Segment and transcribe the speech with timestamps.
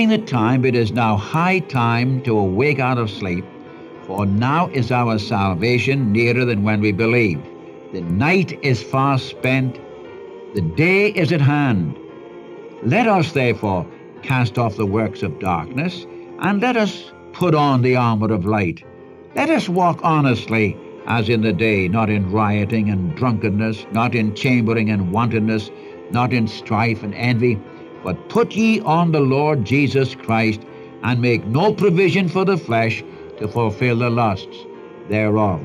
[0.00, 3.44] knowing the time, it is now high time to awake out of sleep,
[4.06, 7.46] for now is our salvation nearer than when we believed.
[7.92, 9.78] The night is far spent,
[10.54, 11.98] the day is at hand.
[12.82, 13.86] Let us therefore
[14.22, 16.06] cast off the works of darkness,
[16.38, 18.82] and let us put on the armor of light.
[19.34, 20.78] Let us walk honestly
[21.08, 25.70] as in the day, not in rioting and drunkenness, not in chambering and wantonness,
[26.10, 27.60] not in strife and envy
[28.02, 30.60] but put ye on the Lord Jesus Christ,
[31.02, 33.02] and make no provision for the flesh
[33.38, 34.66] to fulfill the lusts
[35.08, 35.60] thereof.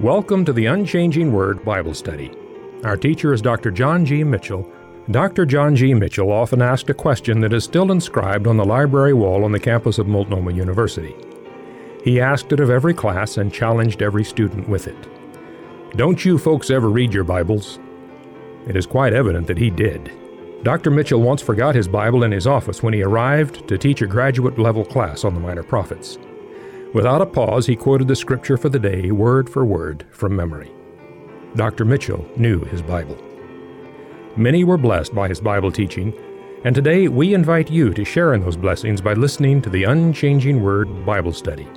[0.00, 2.32] Welcome to the Unchanging Word Bible Study.
[2.84, 3.70] Our teacher is Dr.
[3.70, 4.22] John G.
[4.22, 4.70] Mitchell.
[5.10, 5.46] Dr.
[5.46, 5.94] John G.
[5.94, 9.58] Mitchell often asked a question that is still inscribed on the library wall on the
[9.58, 11.14] campus of Multnomah University.
[12.04, 15.08] He asked it of every class and challenged every student with it.
[15.96, 17.78] Don't you folks ever read your Bibles?
[18.68, 20.12] It is quite evident that he did.
[20.62, 20.90] Dr.
[20.90, 24.58] Mitchell once forgot his Bible in his office when he arrived to teach a graduate
[24.58, 26.18] level class on the Minor Prophets.
[26.94, 30.72] Without a pause, he quoted the scripture for the day, word for word, from memory.
[31.54, 31.84] Dr.
[31.84, 33.16] Mitchell knew his Bible.
[34.36, 36.12] Many were blessed by his Bible teaching,
[36.64, 40.60] and today we invite you to share in those blessings by listening to the Unchanging
[40.60, 41.68] Word Bible Study.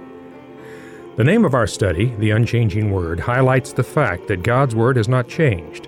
[1.17, 5.07] The name of our study, The Unchanging Word, highlights the fact that God's Word has
[5.07, 5.87] not changed.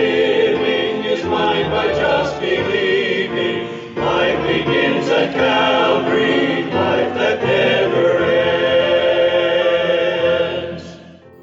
[0.00, 3.94] living is mine by just believing.
[3.96, 8.24] Life begins at Calvary, life that never
[10.64, 10.84] ends.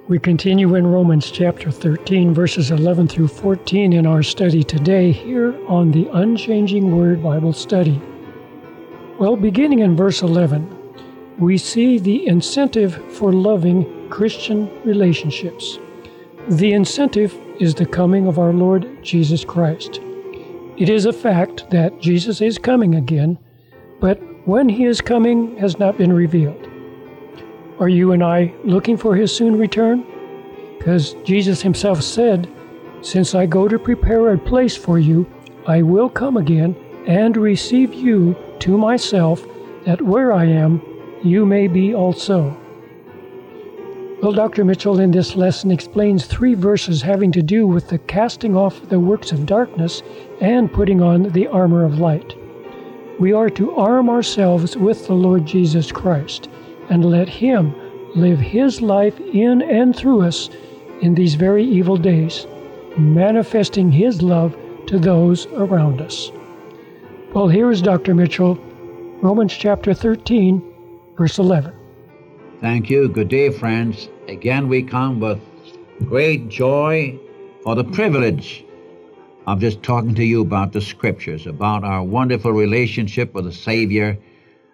[0.07, 5.56] We continue in Romans chapter 13, verses 11 through 14 in our study today here
[5.67, 8.01] on the Unchanging Word Bible Study.
[9.19, 10.73] Well, beginning in verse 11,
[11.38, 15.78] we see the incentive for loving Christian relationships.
[16.50, 20.00] The incentive is the coming of our Lord Jesus Christ.
[20.78, 23.38] It is a fact that Jesus is coming again,
[24.00, 26.67] but when he is coming has not been revealed.
[27.79, 30.06] Are you and I looking for his soon return?
[30.78, 32.47] Because Jesus himself said,
[33.01, 35.31] Since I go to prepare a place for you,
[35.66, 36.75] I will come again
[37.07, 39.46] and receive you to myself,
[39.85, 40.81] that where I am,
[41.23, 42.56] you may be also.
[44.19, 44.66] Well, Dr.
[44.66, 49.00] Mitchell in this lesson explains three verses having to do with the casting off the
[49.00, 50.01] works of darkness
[50.41, 52.35] and putting on the armor of light.
[53.19, 56.50] We are to arm ourselves with the Lord Jesus Christ
[56.89, 57.75] and let Him
[58.16, 60.49] live His life in and through us
[61.01, 62.47] in these very evil days,
[62.97, 64.57] manifesting His love
[64.88, 66.31] to those around us.
[67.35, 68.16] Well, here is Dr.
[68.16, 68.55] Mitchell,
[69.22, 70.63] Romans chapter 13,
[71.16, 71.77] verse 11.
[72.59, 73.07] Thank you.
[73.07, 74.09] Good day, friends.
[74.28, 75.40] Again, we come with
[76.07, 77.19] great joy
[77.62, 78.66] for the privilege
[79.45, 84.17] of just talking to you about the Scriptures, about our wonderful relationship with the Savior,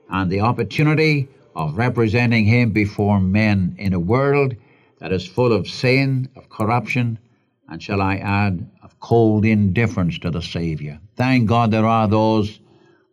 [0.09, 1.27] and the opportunity
[1.57, 4.55] of representing Him before men in a world
[4.99, 7.19] that is full of sin, of corruption,
[7.67, 11.01] and shall I add, of cold indifference to the Savior.
[11.17, 12.61] Thank God there are those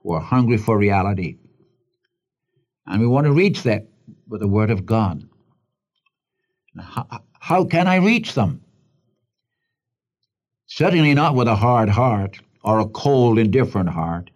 [0.05, 1.39] who are hungry for reality.
[2.87, 3.89] And we want to reach them
[4.31, 5.29] with the Word of God.
[6.79, 7.07] How,
[7.39, 8.63] how can I reach them?
[10.67, 14.31] Certainly not with a hard heart or a cold, indifferent heart.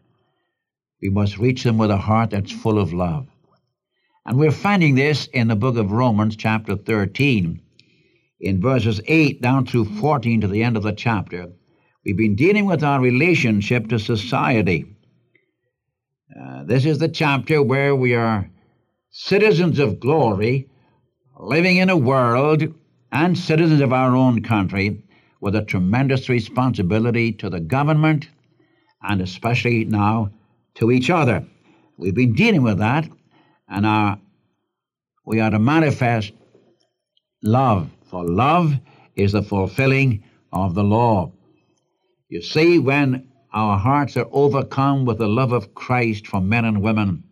[1.00, 3.28] We must reach them with a heart that's full of love.
[4.27, 7.61] And we're finding this in the book of Romans, chapter 13,
[8.41, 11.53] in verses 8 down through 14 to the end of the chapter.
[12.05, 14.87] We've been dealing with our relationship to society.
[16.35, 18.50] Uh, this is the chapter where we are
[19.16, 20.69] citizens of glory,
[21.38, 22.64] living in a world
[23.12, 25.05] and citizens of our own country
[25.40, 28.28] with a tremendous responsibility to the government
[29.00, 30.32] and especially now
[30.75, 31.46] to each other.
[31.96, 33.08] We've been dealing with that,
[33.69, 34.19] and our,
[35.25, 36.32] we are to manifest
[37.40, 38.75] love, for love
[39.14, 41.31] is the fulfilling of the law.
[42.28, 46.82] You see, when our hearts are overcome with the love of Christ for men and
[46.82, 47.22] women,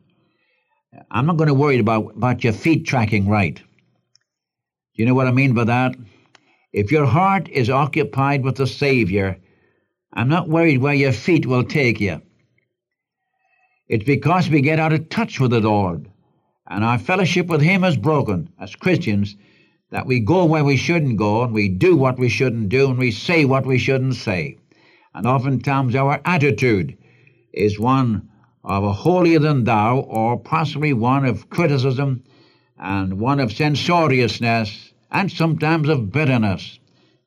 [1.12, 3.56] I'm not going to worry about, about your feet tracking right.
[3.56, 3.62] Do
[4.94, 5.94] you know what I mean by that?
[6.72, 9.38] If your heart is occupied with the Savior,
[10.14, 12.22] I'm not worried where your feet will take you.
[13.88, 16.10] It's because we get out of touch with the Lord
[16.66, 19.36] and our fellowship with Him is broken as Christians
[19.90, 22.98] that we go where we shouldn't go and we do what we shouldn't do and
[22.98, 24.56] we say what we shouldn't say.
[25.14, 26.96] And oftentimes our attitude
[27.52, 28.30] is one
[28.64, 32.22] of a holier than thou or possibly one of criticism
[32.78, 36.78] and one of censoriousness and sometimes of bitterness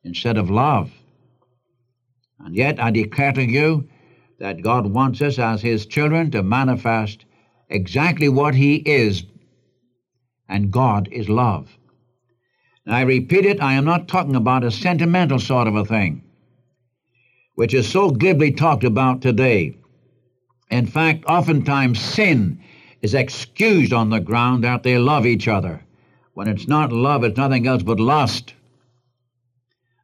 [0.04, 0.90] instead of love.
[2.40, 3.88] And yet I declare to you
[4.38, 7.24] that God wants us as His children to manifest
[7.68, 9.24] exactly what He is,
[10.48, 11.76] and God is love.
[12.84, 16.22] And I repeat it, I am not talking about a sentimental sort of a thing,
[17.54, 19.76] which is so glibly talked about today.
[20.70, 22.60] In fact, oftentimes sin
[23.02, 25.82] is excused on the ground that they love each other.
[26.34, 28.54] When it's not love, it's nothing else but lust.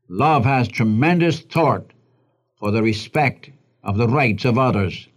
[0.09, 1.91] Love has tremendous thought
[2.59, 3.51] for the respect
[3.83, 5.09] of the rights of others.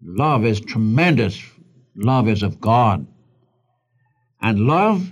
[0.00, 1.42] Love is tremendous.
[1.96, 3.06] Love is of God.
[4.40, 5.10] And love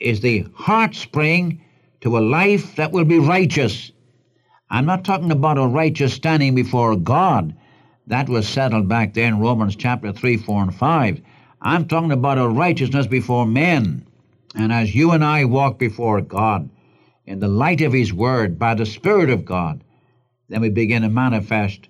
[0.00, 1.64] is the heart spring
[2.00, 3.92] to a life that will be righteous.
[4.70, 7.56] I'm not talking about a righteous standing before God.
[8.06, 11.20] That was settled back there in Romans chapter 3, 4, and 5.
[11.60, 14.06] I'm talking about a righteousness before men.
[14.54, 16.68] And as you and I walk before God
[17.24, 19.84] in the light of His Word by the Spirit of God,
[20.48, 21.88] then we begin to manifest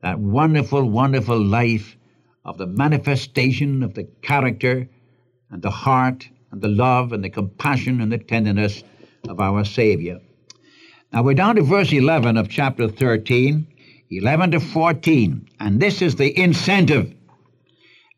[0.00, 1.96] that wonderful, wonderful life
[2.44, 4.88] of the manifestation of the character
[5.50, 8.82] and the heart and the love and the compassion and the tenderness
[9.28, 10.20] of our Savior.
[11.12, 13.66] Now we're down to verse 11 of chapter 13,
[14.10, 17.14] 11 to 14, and this is the incentive.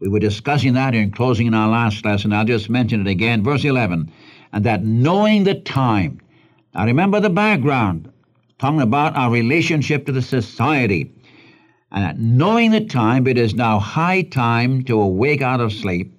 [0.00, 2.32] We were discussing that in closing in our last lesson.
[2.32, 3.42] I'll just mention it again.
[3.44, 4.10] Verse 11,
[4.52, 6.20] and that knowing the time.
[6.74, 8.10] Now remember the background,
[8.58, 11.12] talking about our relationship to the society.
[11.90, 16.10] And that knowing the time, it is now high time to awake out of sleep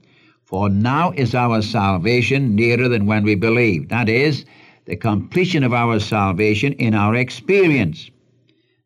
[0.53, 3.89] for now is our salvation nearer than when we believed.
[3.89, 4.45] That is,
[4.85, 8.11] the completion of our salvation in our experience.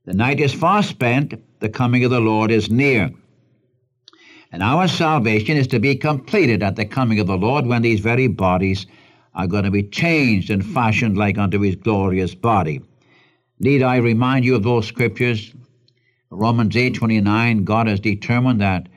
[0.07, 3.11] The night is far spent, the coming of the Lord is near.
[4.53, 7.99] And our salvation is to be completed at the coming of the Lord when these
[7.99, 8.85] very bodies
[9.35, 12.79] are going to be changed and fashioned like unto his glorious body.
[13.59, 15.53] Need I remind you of those scriptures?
[16.29, 18.87] Romans 8:29 God has determined that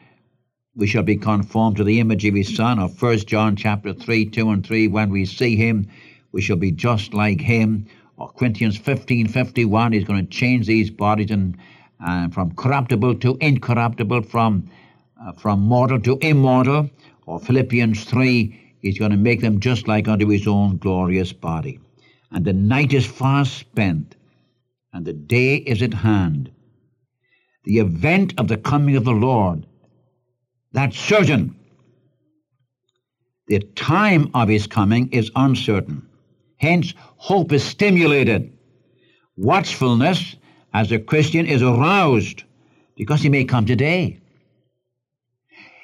[0.77, 4.27] we shall be conformed to the image of his son, or 1 John chapter 3,
[4.27, 5.89] 2 and 3, when we see him,
[6.31, 7.89] we shall be just like him.
[8.21, 11.57] Or Corinthians 15, 51, he's going to change these bodies and
[12.07, 14.71] uh, from corruptible to incorruptible, from,
[15.21, 16.91] uh, from mortal to immortal.
[17.27, 21.81] Or Philippians 3, he's going to make them just like unto his own glorious body.
[22.31, 24.17] And the night is far spent,
[24.93, 26.51] and the day is at hand.
[27.65, 29.67] The event of the coming of the Lord
[30.73, 31.57] that's certain.
[33.49, 36.07] The time of his coming is uncertain.
[36.61, 38.53] Hence, hope is stimulated.
[39.37, 40.37] Watchfulness
[40.75, 42.45] as a Christian is aroused
[42.97, 44.21] because he may come today.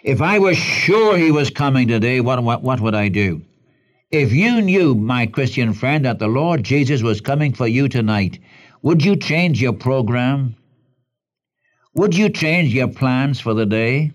[0.05, 3.41] If I was sure he was coming today, what, what, what would I do?
[4.11, 8.39] If you knew, my Christian friend, that the Lord Jesus was coming for you tonight,
[8.83, 10.57] would you change your program?
[11.95, 14.13] Would you change your plans for the day?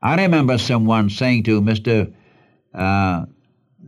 [0.00, 2.14] I remember someone saying to Mr.
[2.72, 3.26] Uh,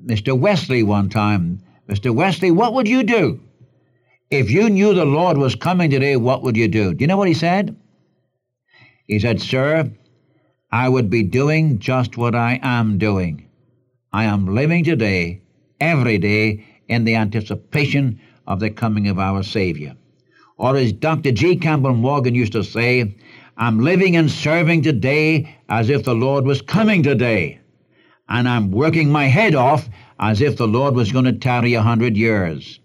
[0.07, 0.39] Mr.
[0.39, 2.15] Wesley one time, Mr.
[2.15, 3.41] Wesley, what would you do?
[4.31, 6.95] If you knew the Lord was coming today, what would you do?
[6.95, 7.77] Do you know what he said?
[9.07, 9.91] He said, Sir,
[10.71, 13.49] I would be doing just what I am doing.
[14.13, 15.43] I am living today,
[15.81, 19.97] every day, in the anticipation of the coming of our Savior.
[20.57, 21.33] Or as Dr.
[21.33, 21.57] G.
[21.57, 23.17] Campbell Morgan used to say,
[23.57, 27.61] I'm living and serving today as if the Lord was coming today.
[28.28, 31.83] And I'm working my head off as if the Lord was going to tarry a
[31.83, 32.80] hundred years.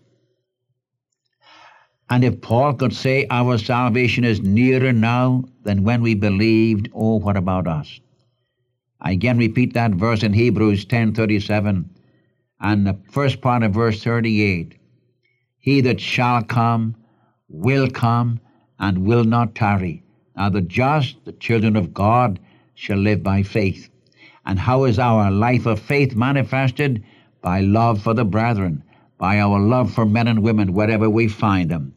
[2.10, 7.20] And if Paul could say our salvation is nearer now than when we believed, oh,
[7.20, 8.02] what about us?
[9.00, 11.86] I again repeat that verse in Hebrews 10:37
[12.60, 14.76] and the first part of verse 38.
[15.58, 16.96] He that shall come
[17.48, 18.40] will come
[18.80, 20.04] and will not tarry.
[20.36, 22.40] Now, the just, the children of God,
[22.74, 23.91] shall live by faith.
[24.52, 27.02] And how is our life of faith manifested?
[27.42, 28.84] By love for the brethren,
[29.18, 31.96] by our love for men and women wherever we find them.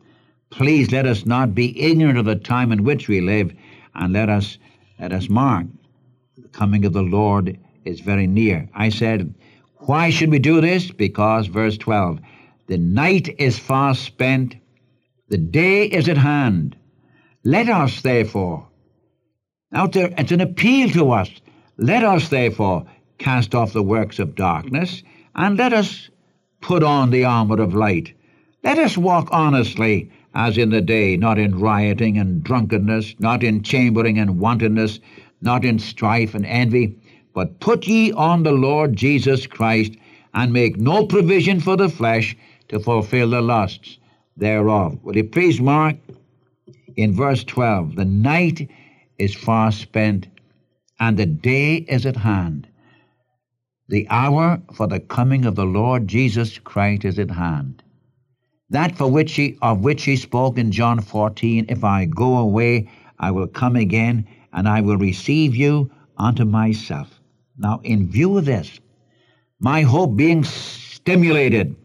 [0.51, 3.53] Please let us not be ignorant of the time in which we live,
[3.97, 4.57] and let us
[5.01, 5.67] let us mark
[6.39, 8.69] the coming of the Lord is very near.
[8.73, 9.35] I said,
[9.79, 10.93] why should we do this?
[10.93, 12.21] Because verse 12,
[12.69, 14.55] the night is far spent,
[15.29, 16.77] the day is at hand.
[17.43, 18.69] Let us, therefore,
[19.73, 21.31] Now, there, it's an appeal to us.
[21.77, 22.87] Let us, therefore,
[23.19, 25.03] cast off the works of darkness,
[25.35, 26.11] and let us
[26.61, 28.13] put on the armor of light.
[28.63, 33.63] Let us walk honestly as in the day, not in rioting and drunkenness, not in
[33.63, 34.99] chambering and wantonness,
[35.41, 36.97] not in strife and envy,
[37.33, 39.93] but put ye on the Lord Jesus Christ,
[40.35, 42.37] and make no provision for the flesh
[42.69, 43.99] to fulfill the lusts
[44.37, 44.99] thereof.
[45.03, 45.97] Will you please mark
[46.97, 48.69] in verse 12 the night
[49.19, 50.27] is far spent,
[51.05, 52.67] and the day is at hand.
[53.89, 57.83] The hour for the coming of the Lord Jesus Christ is at hand.
[58.71, 62.89] That for which he, of which he spoke in John 14, If I go away,
[63.19, 67.21] I will come again, and I will receive you unto myself.
[67.59, 68.81] Now, in view of this,
[69.61, 71.77] my hope being stimulated,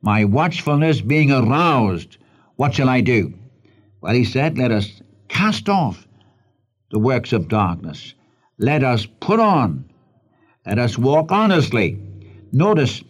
[0.00, 2.18] my watchfulness being aroused,
[2.54, 3.34] what shall I do?
[4.00, 6.06] Well, he said, Let us cast off
[6.92, 8.14] the works of darkness.
[8.60, 9.86] Let us put on,
[10.66, 11.98] let us walk honestly.
[12.52, 13.02] Notice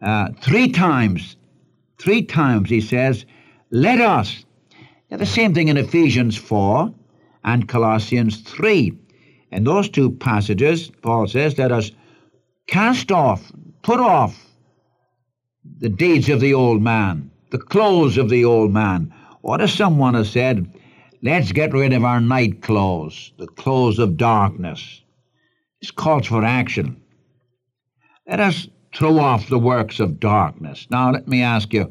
[0.00, 1.36] uh, three times,
[1.98, 3.24] three times he says,
[3.70, 4.44] let us.
[5.08, 6.92] Yeah, the same thing in Ephesians 4
[7.44, 8.92] and Colossians 3.
[9.52, 11.92] In those two passages, Paul says, let us
[12.66, 14.36] cast off, put off
[15.78, 19.14] the deeds of the old man, the clothes of the old man.
[19.42, 20.68] Or as someone has said,
[21.24, 25.02] Let's get rid of our night clothes, the clothes of darkness.
[25.80, 27.00] This calls for action.
[28.26, 30.88] Let us throw off the works of darkness.
[30.90, 31.84] Now, let me ask you,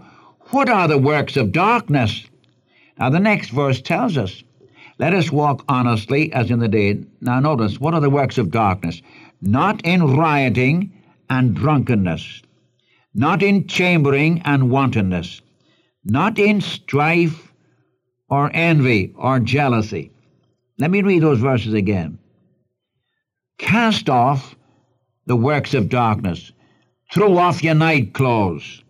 [0.50, 2.26] what are the works of darkness?
[3.00, 4.44] Now, the next verse tells us,
[5.00, 7.02] Let us walk honestly as in the day.
[7.22, 9.02] Now, notice, what are the works of darkness?
[9.42, 10.92] Not in rioting
[11.30, 12.42] and drunkenness,
[13.14, 15.42] not in chambering and wantonness,
[16.04, 17.51] not in strife
[18.32, 20.10] or envy or jealousy.
[20.80, 22.18] Let me read those verses again.
[23.60, 24.56] Cast off
[25.28, 26.52] the works of darkness.
[27.14, 28.84] Throw off your night clothes.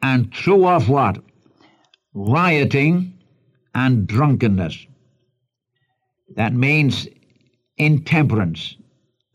[0.00, 1.18] And throw off what?
[2.14, 3.18] Rioting
[3.74, 4.86] and drunkenness.
[6.36, 7.08] That means
[7.76, 8.76] intemperance.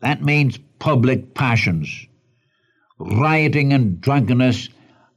[0.00, 2.06] That means public passions.
[2.98, 4.70] Rioting and drunkenness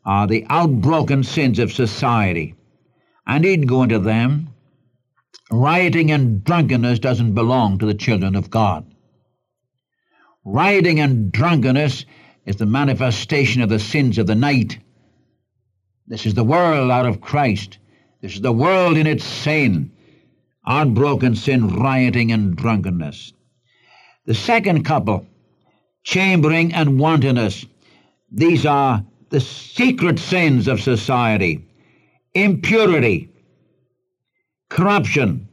[0.05, 2.53] are the outbroken sins of society.
[3.27, 4.48] I needn't go into them.
[5.51, 8.89] Rioting and drunkenness doesn't belong to the children of God.
[10.46, 12.05] Rioting and drunkenness
[12.46, 14.79] is the manifestation of the sins of the night.
[16.07, 17.79] This is the world out of Christ.
[18.22, 19.91] This is the world in its sin.
[20.65, 23.34] Unbroken sin, rioting and drunkenness.
[24.25, 25.27] The second couple,
[26.03, 27.65] chambering and wantonness.
[28.31, 31.66] These are the secret sins of society
[32.44, 33.29] impurity,
[34.70, 35.48] corruption.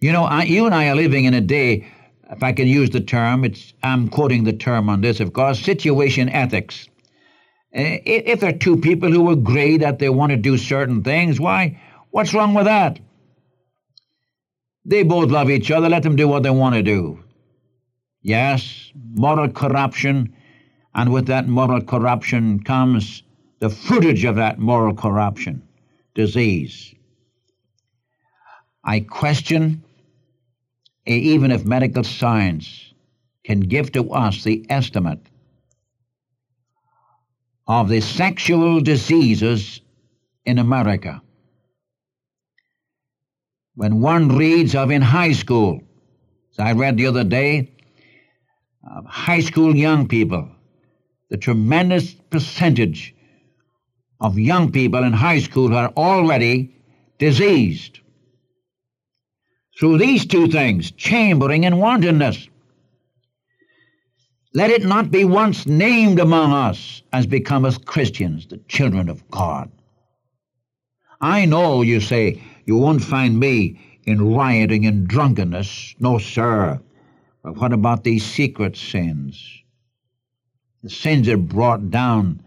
[0.00, 1.86] You know, I, you and I are living in a day,
[2.30, 5.60] if I can use the term, it's, I'm quoting the term on this, of course,
[5.60, 6.88] situation ethics.
[7.72, 11.80] If there are two people who agree that they want to do certain things, why,
[12.10, 12.98] what's wrong with that?
[14.84, 17.22] They both love each other, let them do what they want to do.
[18.22, 20.34] Yes, moral corruption,
[20.94, 23.22] and with that moral corruption comes
[23.60, 25.62] the fruitage of that moral corruption,
[26.14, 26.94] disease.
[28.82, 29.84] I question
[31.06, 32.92] eh, even if medical science
[33.44, 35.20] can give to us the estimate
[37.66, 39.80] of the sexual diseases
[40.44, 41.22] in America.
[43.74, 45.80] When one reads of in high school,
[46.52, 47.72] as I read the other day,
[49.06, 50.48] high school young people,
[51.28, 53.14] the tremendous percentage
[54.20, 56.74] of young people in high school who are already
[57.18, 58.00] diseased.
[59.78, 62.48] Through these two things, chambering and wantonness.
[64.52, 69.70] Let it not be once named among us as becometh Christians, the children of God.
[71.20, 75.94] I know, you say, you won't find me in rioting and drunkenness.
[75.98, 76.80] No, sir.
[77.42, 79.62] But what about these secret sins?
[80.82, 82.42] The sins that brought down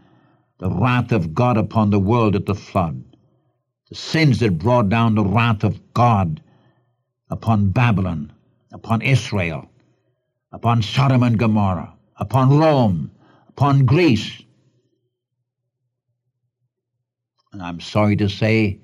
[0.59, 3.03] the wrath of God upon the world at the flood,
[3.89, 6.41] the sins that brought down the wrath of God
[7.29, 8.31] upon Babylon,
[8.71, 9.69] upon Israel,
[10.51, 13.11] upon Sodom and Gomorrah, upon Rome,
[13.49, 14.41] upon Greece.
[17.51, 18.79] And I'm sorry to say,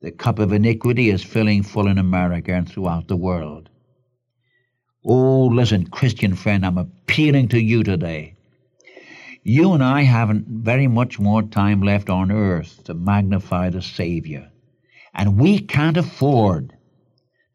[0.00, 3.68] the cup of iniquity is filling full in America and throughout the world.
[5.04, 8.36] Oh, listen, Christian friend, I'm appealing to you today.
[9.44, 14.48] You and I haven't very much more time left on earth to magnify the Savior.
[15.14, 16.76] And we can't afford,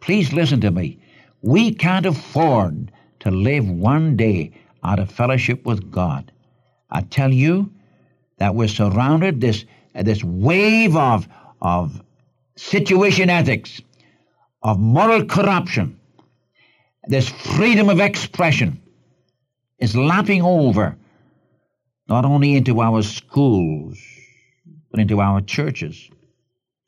[0.01, 0.99] please listen to me,
[1.41, 2.91] we can't afford
[3.21, 4.51] to live one day
[4.83, 6.31] out of fellowship with God.
[6.89, 7.71] I tell you
[8.37, 9.65] that we're surrounded this
[9.95, 11.27] uh, this wave of
[11.61, 12.01] of
[12.57, 13.81] situation ethics,
[14.61, 15.99] of moral corruption,
[17.07, 18.81] this freedom of expression
[19.79, 20.97] is lapping over
[22.09, 23.97] not only into our schools,
[24.91, 26.09] but into our churches,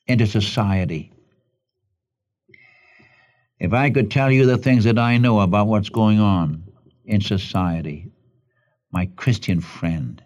[0.07, 1.11] into society.
[3.59, 6.63] If I could tell you the things that I know about what's going on
[7.03, 8.09] in society,
[8.91, 10.23] my Christian friend,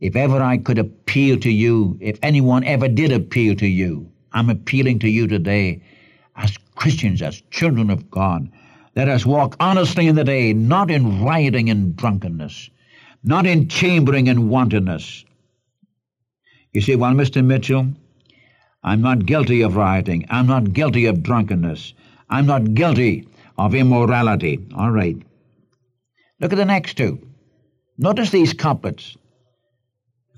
[0.00, 4.50] if ever I could appeal to you, if anyone ever did appeal to you, I'm
[4.50, 5.84] appealing to you today
[6.34, 8.50] as Christians, as children of God.
[8.96, 12.68] Let us walk honestly in the day, not in rioting and drunkenness,
[13.22, 15.24] not in chambering and wantonness.
[16.72, 17.44] You see, well, Mr.
[17.44, 17.86] Mitchell,
[18.82, 20.26] I'm not guilty of rioting.
[20.30, 21.94] I'm not guilty of drunkenness.
[22.28, 24.58] I'm not guilty of immorality.
[24.76, 25.16] All right.
[26.40, 27.20] Look at the next two.
[27.98, 29.16] Notice these couplets.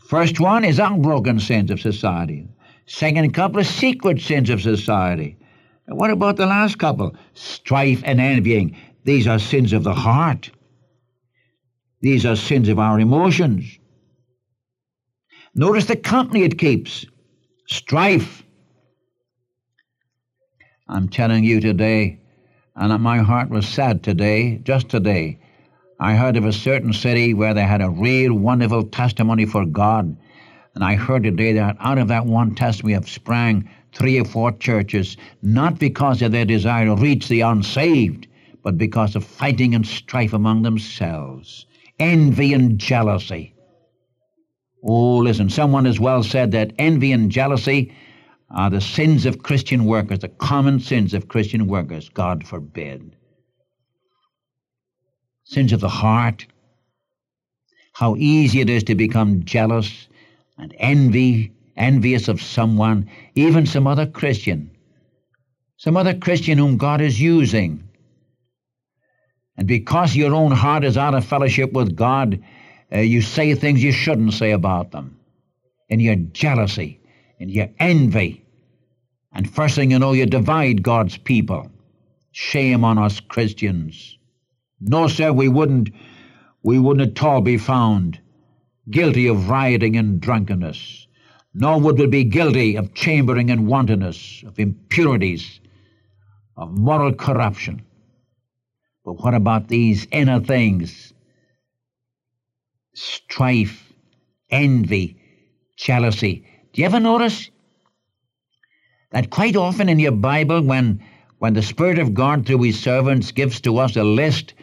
[0.08, 2.46] First one is unbroken sins of society.
[2.86, 5.38] Second couple is secret sins of society.
[5.86, 7.14] What about the last couple?
[7.32, 8.76] Strife and envying.
[9.04, 10.50] These are sins of the heart.
[12.04, 13.78] These are sins of our emotions.
[15.54, 17.06] Notice the company it keeps
[17.66, 18.42] strife.
[20.86, 22.20] I'm telling you today,
[22.76, 25.38] and my heart was sad today, just today.
[25.98, 30.14] I heard of a certain city where they had a real wonderful testimony for God.
[30.74, 34.52] And I heard today that out of that one testimony have sprang three or four
[34.52, 38.26] churches, not because of their desire to reach the unsaved,
[38.62, 41.64] but because of fighting and strife among themselves,
[41.98, 43.54] envy and jealousy.
[44.82, 47.94] Oh, listen, someone has well said that envy and jealousy
[48.50, 52.08] are the sins of Christian workers, the common sins of Christian workers.
[52.08, 53.16] God forbid.
[55.44, 56.46] Sins of the heart.
[57.94, 60.08] How easy it is to become jealous
[60.58, 64.70] and envy, envious of someone, even some other Christian,
[65.76, 67.88] some other Christian whom God is using.
[69.56, 72.42] And because your own heart is out of fellowship with God,
[72.92, 75.18] uh, you say things you shouldn't say about them.
[75.88, 77.00] In your jealousy,
[77.38, 78.44] in your envy.
[79.32, 81.70] And first thing you know, you divide God's people.
[82.32, 84.18] Shame on us Christians.
[84.80, 85.90] No, sir, we wouldn't,
[86.62, 88.20] we wouldn't at all be found
[88.90, 91.06] guilty of rioting and drunkenness,
[91.54, 95.60] nor would we be guilty of chambering and wantonness, of impurities,
[96.56, 97.82] of moral corruption.
[99.04, 101.12] But what about these inner things?
[102.94, 103.92] Strife,
[104.50, 105.18] envy,
[105.76, 106.46] jealousy.
[106.72, 107.50] Do you ever notice
[109.12, 111.02] that quite often in your Bible, when,
[111.38, 114.54] when the Spirit of God through His servants gives to us a list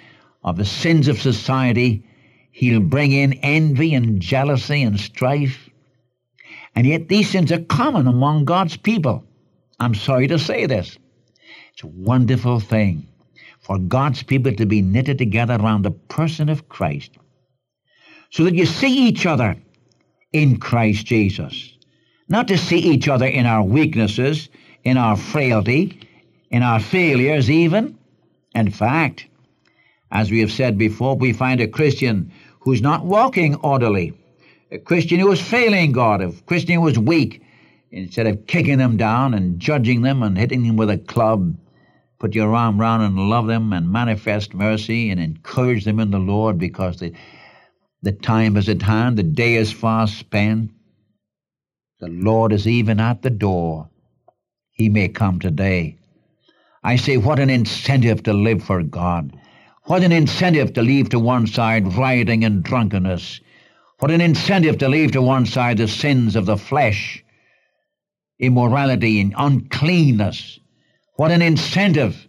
[0.44, 2.04] of the sins of society,
[2.52, 5.70] He'll bring in envy and jealousy and strife.
[6.76, 9.24] And yet these sins are common among God's people.
[9.80, 10.98] I'm sorry to say this.
[11.74, 13.08] It's a wonderful thing
[13.72, 17.12] for God's people to be knitted together around the person of Christ
[18.30, 19.56] so that you see each other
[20.34, 21.72] in Christ Jesus.
[22.28, 24.50] Not to see each other in our weaknesses,
[24.84, 25.98] in our frailty,
[26.50, 27.98] in our failures, even.
[28.54, 29.26] In fact,
[30.12, 32.30] as we have said before, we find a Christian
[32.60, 34.12] who's not walking orderly,
[34.70, 37.42] a Christian who is failing God, a Christian who is weak.
[37.92, 41.56] Instead of kicking them down and judging them and hitting them with a club,
[42.22, 46.20] put your arm round and love them and manifest mercy and encourage them in the
[46.20, 47.12] Lord because the,
[48.04, 50.70] the time is at hand, the day is fast spent.
[52.00, 53.90] The Lord is even at the door.
[54.70, 55.98] He may come today.
[56.84, 59.36] I say, what an incentive to live for God.
[59.86, 63.42] What an incentive to leave to one side rioting and drunkenness.
[63.98, 67.24] What an incentive to leave to one side the sins of the flesh,
[68.38, 70.60] immorality and uncleanness.
[71.22, 72.28] What an incentive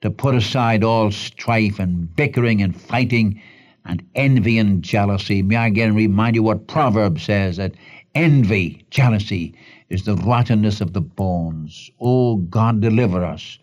[0.00, 3.42] to put aside all strife and bickering and fighting
[3.84, 5.42] and envy and jealousy.
[5.42, 7.74] May I again remind you what Proverbs says that
[8.14, 9.56] envy, jealousy,
[9.88, 11.90] is the rottenness of the bones.
[12.00, 13.58] Oh, God, deliver us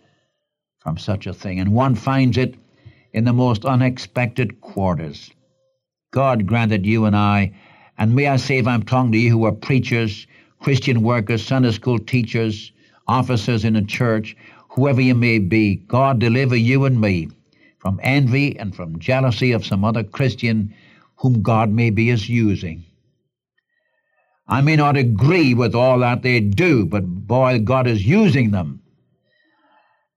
[0.79, 1.57] from such a thing.
[1.61, 2.55] And one finds it
[3.13, 5.31] in the most unexpected quarters.
[6.11, 7.55] God granted you and I,
[7.97, 10.27] and may I say, if I'm talking to you who are preachers,
[10.59, 12.73] Christian workers, Sunday school teachers,
[13.07, 14.35] officers in a church,
[14.75, 17.29] whoever you may be, God deliver you and me
[17.79, 20.73] from envy and from jealousy of some other Christian
[21.17, 22.83] whom God may be is using.
[24.47, 28.81] I may not agree with all that they do, but boy, God is using them.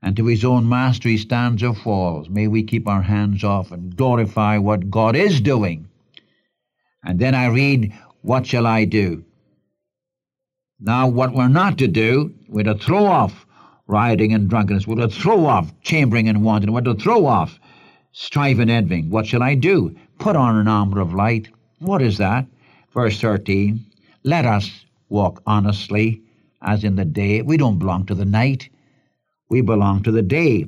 [0.03, 2.29] And to his own mastery stands or falls.
[2.29, 5.88] May we keep our hands off and glorify what God is doing.
[7.05, 7.92] And then I read,
[8.23, 9.25] What shall I do?
[10.81, 13.47] Now, what we're not to do, we're to throw off
[13.88, 14.87] rioting and drunkenness.
[14.87, 16.72] We're to throw off chambering and wanton.
[16.72, 17.59] We're to throw off
[18.12, 19.11] strife and envying.
[19.11, 19.96] What shall I do?
[20.18, 21.48] Put on an armor of light.
[21.81, 22.46] What is that?
[22.92, 23.85] Verse 13
[24.22, 26.22] Let us walk honestly
[26.62, 27.42] as in the day.
[27.42, 28.68] We don't belong to the night,
[29.48, 30.66] we belong to the day.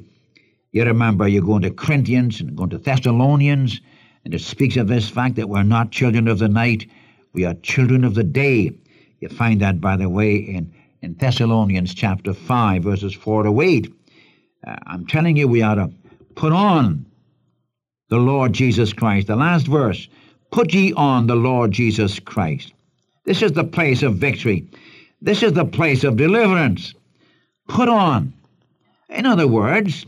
[0.72, 3.80] You remember you're going to Corinthians and going to Thessalonians,
[4.24, 6.86] and it speaks of this fact that we're not children of the night,
[7.32, 8.70] we are children of the day.
[9.18, 13.94] You find that, by the way, in, in Thessalonians chapter 5, verses 4 to 8.
[14.66, 15.90] Uh, I'm telling you, we ought to
[16.34, 17.06] put on
[18.08, 19.28] the Lord Jesus Christ.
[19.28, 20.08] The last verse
[20.50, 22.72] Put ye on the Lord Jesus Christ.
[23.24, 24.66] This is the place of victory.
[25.22, 26.94] This is the place of deliverance.
[27.68, 28.32] Put on.
[29.08, 30.06] In other words,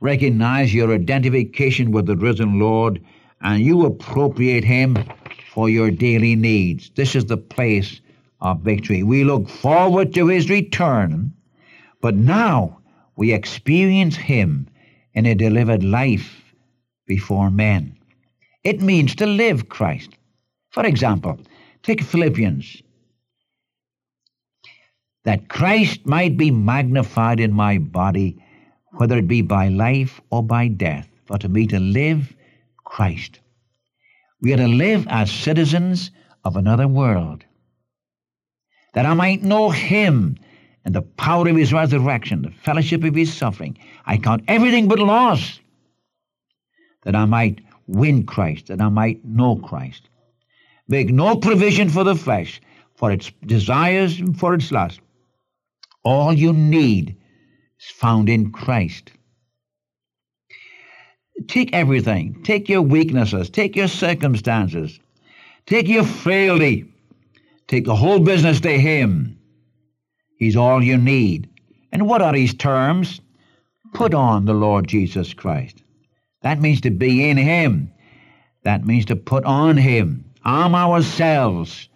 [0.00, 3.00] recognize your identification with the risen Lord
[3.40, 4.98] and you appropriate Him
[5.52, 6.90] for your daily needs.
[6.96, 8.00] This is the place
[8.42, 9.02] of victory.
[9.02, 11.32] We look forward to His return,
[12.02, 12.80] but now
[13.16, 14.68] we experience Him
[15.14, 16.54] in a delivered life
[17.06, 17.96] before men.
[18.64, 20.10] It means to live Christ.
[20.70, 21.38] For example,
[21.82, 22.82] take Philippians.
[25.24, 28.42] That Christ might be magnified in my body,
[28.96, 32.34] whether it be by life or by death, for to me to live
[32.84, 33.38] Christ.
[34.40, 36.10] We are to live as citizens
[36.44, 37.44] of another world.
[38.94, 40.36] That I might know him
[40.84, 43.78] and the power of his resurrection, the fellowship of his suffering.
[44.04, 45.60] I count everything but loss
[47.04, 50.08] that I might win Christ, that I might know Christ.
[50.88, 52.60] Make no provision for the flesh,
[52.96, 55.00] for its desires and for its lust.
[56.04, 57.16] All you need
[57.80, 59.12] is found in Christ.
[61.48, 62.42] Take everything.
[62.44, 63.50] Take your weaknesses.
[63.50, 64.98] Take your circumstances.
[65.66, 66.91] Take your frailty.
[67.72, 69.38] Take the whole business to Him.
[70.36, 71.48] He's all you need.
[71.90, 73.22] And what are His terms?
[73.94, 75.82] Put on the Lord Jesus Christ.
[76.42, 77.90] That means to be in Him.
[78.64, 81.88] That means to put on Him, arm ourselves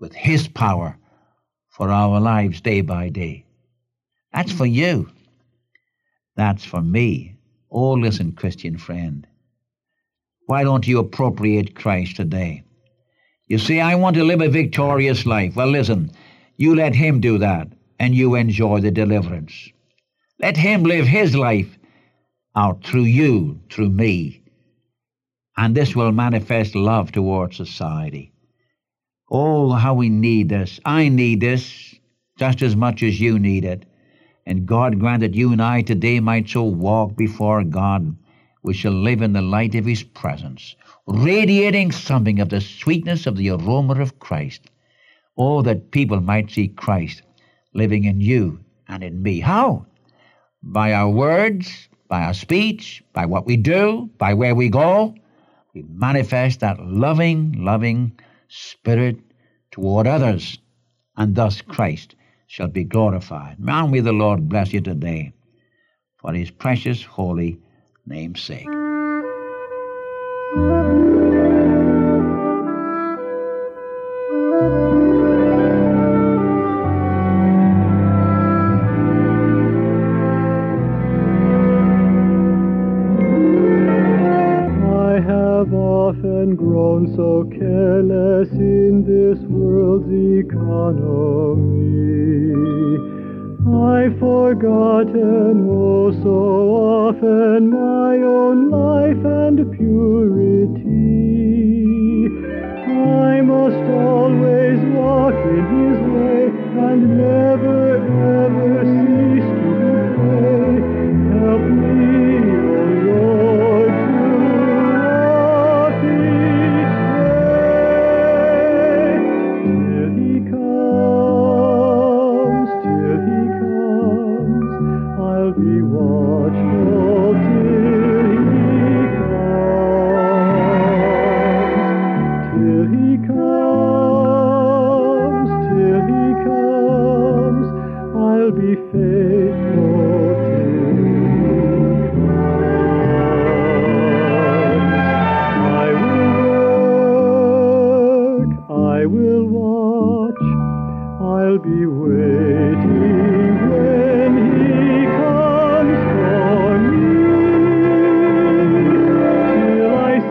[0.00, 0.96] with His power
[1.68, 3.44] for our lives day by day.
[4.32, 5.10] That's for you.
[6.36, 7.36] That's for me.
[7.70, 9.26] Oh, listen, Christian friend.
[10.46, 12.64] Why don't you appropriate Christ today?
[13.46, 15.54] You see, I want to live a victorious life.
[15.54, 16.10] Well, listen,
[16.56, 19.70] you let Him do that, and you enjoy the deliverance.
[20.40, 21.78] Let Him live His life
[22.56, 24.42] out through you, through me.
[25.56, 28.32] And this will manifest love towards society.
[29.30, 30.80] Oh, how we need this.
[30.84, 31.94] I need this
[32.38, 33.84] just as much as you need it.
[34.46, 38.16] And God grant that you and I today might so walk before God,
[38.62, 43.36] we shall live in the light of His presence, radiating something of the sweetness of
[43.36, 44.70] the aroma of Christ.
[45.36, 47.22] Oh, that people might see Christ
[47.74, 49.40] living in you and in me.
[49.40, 49.86] How?
[50.62, 55.14] By our words, by our speech, by what we do, by where we go.
[55.74, 59.18] We manifest that loving, loving spirit
[59.72, 60.58] toward others,
[61.16, 62.14] and thus Christ
[62.46, 63.58] shall be glorified.
[63.58, 65.32] Now may the Lord bless you today
[66.18, 67.58] for his precious, holy
[68.06, 68.68] name's sake.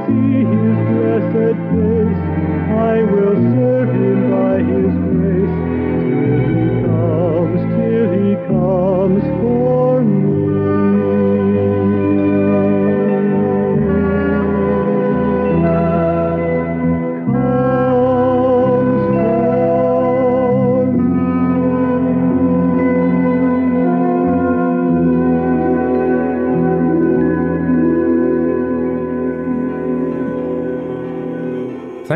[0.07, 0.52] See